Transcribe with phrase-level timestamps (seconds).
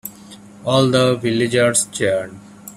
[0.65, 2.35] All the villagers cheered.